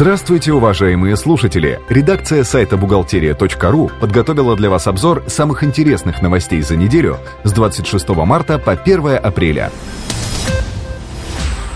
Здравствуйте, 0.00 0.54
уважаемые 0.54 1.14
слушатели! 1.14 1.78
Редакция 1.90 2.42
сайта 2.42 2.78
бухгалтерия.ру 2.78 3.90
подготовила 4.00 4.56
для 4.56 4.70
вас 4.70 4.86
обзор 4.86 5.24
самых 5.26 5.62
интересных 5.62 6.22
новостей 6.22 6.62
за 6.62 6.76
неделю 6.76 7.18
с 7.44 7.52
26 7.52 8.08
марта 8.08 8.58
по 8.58 8.72
1 8.72 9.18
апреля. 9.22 9.70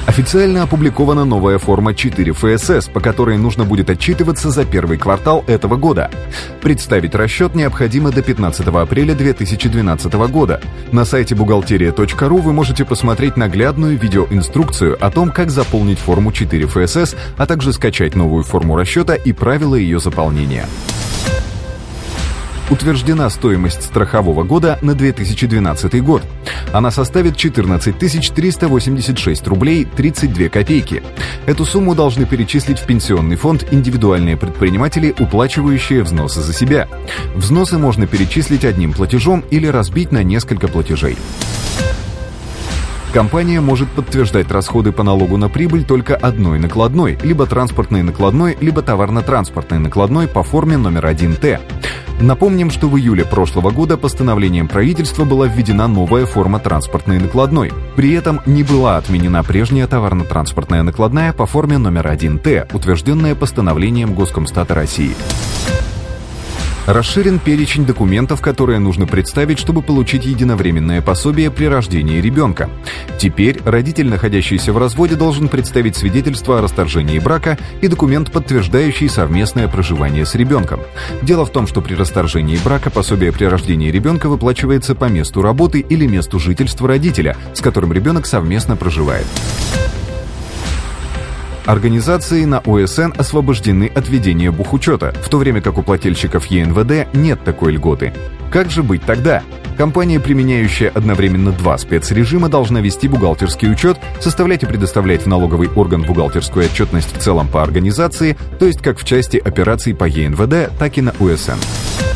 Официально 0.07 0.63
опубликована 0.63 1.25
новая 1.25 1.59
форма 1.59 1.95
4 1.95 2.33
ФСС, 2.33 2.89
по 2.89 3.01
которой 3.01 3.39
нужно 3.39 3.65
будет 3.65 3.89
отчитываться 3.89 4.51
за 4.51 4.67
первый 4.67 4.99
квартал 4.99 5.43
этого 5.47 5.77
года. 5.77 6.11
Представить 6.61 7.15
расчет 7.15 7.55
необходимо 7.55 8.11
до 8.11 8.21
15 8.21 8.67
апреля 8.67 9.15
2012 9.15 10.13
года. 10.29 10.61
На 10.93 11.07
сайте 11.07 11.35
бухгалтерия.ру 11.35 12.37
вы 12.39 12.53
можете 12.53 12.85
посмотреть 12.85 13.39
наглядную 13.39 13.99
видеоинструкцию 13.99 15.03
о 15.05 15.11
том, 15.11 15.31
как 15.31 15.51
заполнить 15.51 15.99
форму 15.99 16.33
4 16.33 16.67
ФСС, 16.67 17.17
а 17.39 17.47
также 17.47 17.73
скачать 17.73 18.15
новую 18.15 18.45
форму 18.45 18.77
расчета 18.77 19.15
и 19.15 19.33
правила 19.33 19.75
ее 19.75 20.01
заполнения 20.01 20.67
утверждена 22.71 23.29
стоимость 23.31 23.83
страхового 23.83 24.43
года 24.43 24.79
на 24.83 24.95
2012 24.95 26.03
год. 26.03 26.23
Она 26.73 26.91
составит 26.91 27.37
14 27.37 27.97
386 27.99 29.47
рублей 29.47 29.85
32 29.85 30.49
копейки. 30.49 31.03
Эту 31.47 31.65
сумму 31.65 31.95
должны 31.95 32.27
перечислить 32.27 32.79
в 32.79 32.87
пенсионный 32.87 33.37
фонд 33.37 33.67
индивидуальные 33.71 34.37
предприниматели, 34.37 35.15
уплачивающие 35.19 36.03
взносы 36.03 36.41
за 36.41 36.53
себя. 36.53 36.89
Взносы 37.35 37.79
можно 37.79 38.07
перечислить 38.07 38.65
одним 38.65 38.93
платежом 38.93 39.45
или 39.51 39.67
разбить 39.67 40.13
на 40.13 40.23
несколько 40.23 40.69
платежей. 40.69 41.17
Компания 43.15 43.61
может 43.61 43.89
подтверждать 43.91 44.51
расходы 44.51 44.91
по 44.91 45.05
налогу 45.05 45.37
на 45.37 45.49
прибыль 45.49 45.85
только 45.85 46.17
одной 46.17 46.59
накладной, 46.59 47.17
либо 47.23 47.47
транспортной 47.47 48.03
накладной, 48.03 48.57
либо 48.61 48.83
товарно-транспортной 48.83 49.79
накладной 49.79 50.27
по 50.27 50.43
форме 50.43 50.77
номер 50.77 51.07
1Т. 51.07 51.61
Напомним, 52.21 52.71
что 52.71 52.89
в 52.89 52.97
июле 52.97 53.25
прошлого 53.25 53.71
года 53.71 53.97
постановлением 53.97 54.69
правительства 54.69 55.25
была 55.25 55.47
введена 55.47 55.89
новая 55.89 56.27
форма 56.27 56.61
транспортной 56.61 57.19
накладной. 57.19 57.73
При 57.97 58.13
этом 58.13 58.41
не 58.47 58.63
была 58.63 58.97
отменена 58.97 59.43
прежняя 59.43 59.87
товарно-транспортная 59.87 60.83
накладная 60.83 61.33
по 61.33 61.47
форме 61.47 61.79
номер 61.79 62.07
1Т, 62.07 62.75
утвержденная 62.75 63.35
постановлением 63.35 64.15
Госкомстата 64.15 64.75
России. 64.75 65.15
Расширен 66.87 67.39
перечень 67.39 67.87
документов, 67.87 68.43
которые 68.43 68.79
нужно 68.79 69.07
представить, 69.07 69.59
чтобы 69.59 69.81
получить 69.81 70.27
единовременное 70.27 71.01
пособие 71.01 71.51
при 71.51 71.65
рождении 71.65 72.21
ребенка. 72.21 72.69
Теперь 73.19 73.61
родитель, 73.65 74.09
находящийся 74.09 74.73
в 74.73 74.79
разводе, 74.79 75.15
должен 75.15 75.49
представить 75.49 75.97
свидетельство 75.97 76.59
о 76.59 76.61
расторжении 76.61 77.19
брака 77.19 77.59
и 77.81 77.89
документ, 77.89 78.31
подтверждающий 78.31 79.09
совместное 79.09 79.67
проживание 79.67 80.27
с 80.27 80.35
ребенком. 80.35 80.81
Дело 81.23 81.47
в 81.47 81.51
том, 81.51 81.67
что 81.67 81.81
при 81.81 81.95
расторжении 81.95 82.59
брака 82.63 82.91
пособие 82.91 83.33
при 83.33 83.47
рождении 83.47 83.91
ребенка 83.91 84.29
выплачивается 84.29 84.95
по 84.95 85.07
месту 85.07 85.41
работы 85.41 85.81
или 85.81 86.07
месту 86.07 86.39
жительства 86.39 86.87
родителя, 86.89 87.35
с 87.55 87.63
которым 87.63 87.95
ребенок 87.95 88.27
совместно 88.27 88.77
проживает. 88.77 89.27
Организации 91.67 92.45
на 92.45 92.59
ОСН 92.59 93.15
освобождены 93.17 93.91
от 93.95 94.07
ведения 94.11 94.51
бухучета, 94.51 95.15
в 95.23 95.31
то 95.31 95.39
время 95.39 95.63
как 95.63 95.79
у 95.79 95.83
плательщиков 95.83 96.45
ЕНВД 96.47 97.15
нет 97.15 97.43
такой 97.43 97.73
льготы. 97.73 98.13
Как 98.51 98.71
же 98.71 98.83
быть 98.83 99.03
тогда? 99.03 99.43
Компания, 99.79 100.21
применяющая 100.21 100.91
одновременно 100.91 101.53
два 101.53 101.79
спецрежима, 101.79 102.51
должна 102.51 102.81
вести 102.81 103.09
бухгалтерский 103.09 103.73
учет, 103.73 103.99
составлять 104.21 104.63
и 104.63 104.67
предоставлять 104.67 105.23
в 105.23 105.27
налоговый 105.27 105.71
орган 105.75 106.03
бухгалтерскую 106.03 106.67
отчетность 106.67 107.17
в 107.17 107.19
целом 107.19 107.49
по 107.49 107.63
организации, 107.63 108.37
то 108.59 108.67
есть 108.67 108.83
как 108.83 108.99
в 108.99 109.05
части 109.05 109.39
операций 109.39 109.95
по 109.95 110.05
ЕНВД, 110.05 110.71
так 110.79 110.99
и 110.99 111.01
на 111.01 111.15
УСН. 111.19 112.14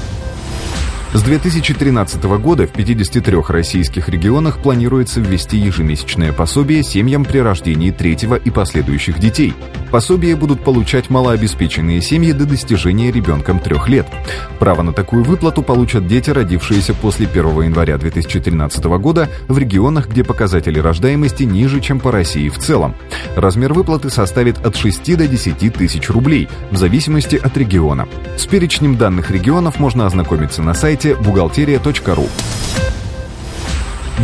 С 1.14 1.22
2013 1.22 2.22
года 2.38 2.66
в 2.66 2.72
53 2.72 3.38
российских 3.48 4.10
регионах 4.10 4.58
планируется 4.58 5.20
ввести 5.20 5.56
ежемесячное 5.56 6.34
пособие 6.34 6.82
семьям 6.82 7.24
при 7.24 7.38
рождении 7.38 7.90
третьего 7.90 8.34
и 8.34 8.50
последующих 8.50 9.18
детей. 9.18 9.54
Пособие 9.90 10.36
будут 10.36 10.62
получать 10.62 11.08
малообеспеченные 11.08 12.02
семьи 12.02 12.32
до 12.32 12.44
достижения 12.44 13.10
ребенком 13.10 13.58
трех 13.58 13.88
лет. 13.88 14.06
Право 14.58 14.82
на 14.82 14.92
такую 14.92 15.24
выплату 15.24 15.62
получат 15.62 16.06
дети, 16.06 16.28
родившиеся 16.28 16.92
после 16.92 17.26
1 17.26 17.62
января 17.62 17.96
2013 17.96 18.84
года 19.00 19.30
в 19.48 19.56
регионах, 19.56 20.08
где 20.08 20.24
показатели 20.24 20.78
рождаемости 20.78 21.44
ниже, 21.44 21.80
чем 21.80 22.00
по 22.00 22.12
России 22.12 22.50
в 22.50 22.58
целом. 22.58 22.94
Размер 23.34 23.72
выплаты 23.72 24.10
составит 24.10 24.58
от 24.58 24.76
6 24.76 25.16
до 25.16 25.26
10 25.26 25.72
тысяч 25.72 26.10
рублей, 26.10 26.48
в 26.70 26.76
зависимости 26.76 27.36
от 27.36 27.56
региона. 27.56 28.06
С 28.36 28.44
перечнем 28.44 28.98
данных 28.98 29.30
регионов 29.30 29.80
можно 29.80 30.04
ознакомиться 30.04 30.62
на 30.62 30.74
сайте 30.74 30.97
сайте 30.98 31.14
бухгалтерия.ру. 31.14 32.57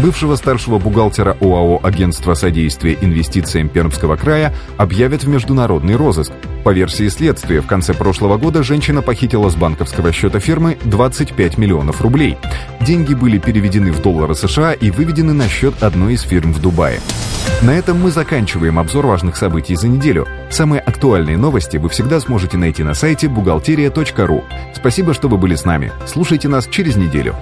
Бывшего 0.02 0.34
старшего 0.34 0.78
бухгалтера 0.78 1.36
ОАО 1.40 1.80
«Агентство 1.82 2.34
содействия 2.34 2.98
инвестициям 3.00 3.68
Пермского 3.68 4.16
края» 4.16 4.52
объявят 4.76 5.22
в 5.22 5.28
международный 5.28 5.94
розыск. 5.94 6.32
По 6.64 6.70
версии 6.70 7.08
следствия, 7.08 7.60
в 7.60 7.66
конце 7.66 7.94
прошлого 7.94 8.36
года 8.36 8.62
женщина 8.62 9.02
похитила 9.02 9.50
с 9.50 9.54
банковского 9.54 10.12
счета 10.12 10.40
фирмы 10.40 10.78
25 10.84 11.58
миллионов 11.58 12.00
рублей. 12.00 12.36
Деньги 12.80 13.14
были 13.14 13.38
переведены 13.38 13.92
в 13.92 14.02
доллары 14.02 14.34
США 14.34 14.72
и 14.72 14.90
выведены 14.90 15.32
на 15.32 15.48
счет 15.48 15.82
одной 15.82 16.14
из 16.14 16.22
фирм 16.22 16.52
в 16.52 16.60
Дубае. 16.60 17.00
На 17.62 17.70
этом 17.70 18.00
мы 18.00 18.10
заканчиваем 18.10 18.78
обзор 18.78 19.06
важных 19.06 19.36
событий 19.36 19.76
за 19.76 19.88
неделю. 19.88 20.26
Самые 20.50 20.80
актуальные 20.80 21.36
новости 21.36 21.76
вы 21.76 21.88
всегда 21.88 22.18
сможете 22.18 22.56
найти 22.56 22.82
на 22.82 22.94
сайте 22.94 23.28
бухгалтерия.ру. 23.28 24.44
Спасибо, 24.74 25.14
что 25.14 25.28
вы 25.28 25.36
были 25.36 25.54
с 25.54 25.64
нами. 25.64 25.92
Слушайте 26.06 26.48
нас 26.48 26.66
через 26.66 26.96
неделю. 26.96 27.36